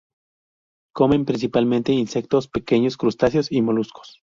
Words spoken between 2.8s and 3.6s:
crustáceos